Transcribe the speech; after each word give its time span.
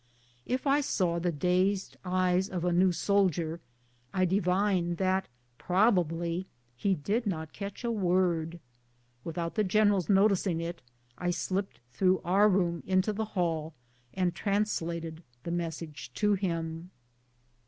H 0.47 0.59
I 0.65 0.81
saw 0.81 1.19
the 1.19 1.31
dazed 1.31 1.95
eyes 2.03 2.49
of 2.49 2.65
a 2.65 2.73
new 2.73 2.91
soldier, 2.91 3.61
I 4.11 4.25
divined 4.25 4.97
that 4.97 5.27
probably 5.59 6.47
he 6.75 6.95
did 6.95 7.27
not 7.27 7.53
catch 7.53 7.83
a 7.83 7.91
148 7.91 8.53
BOOTS 8.53 8.53
AND 8.55 8.61
SADDLES. 8.63 9.23
word. 9.23 9.23
Without 9.23 9.53
the 9.53 9.63
general's 9.63 10.09
noticing 10.09 10.59
it, 10.59 10.81
I 11.19 11.29
slipped 11.29 11.81
through 11.91 12.19
our 12.25 12.49
room 12.49 12.81
into 12.87 13.13
the 13.13 13.25
hall 13.25 13.75
and 14.15 14.33
translated 14.33 15.21
the 15.43 15.51
mes 15.51 15.75
sage 15.75 16.11
to 16.15 16.33
him. 16.33 16.89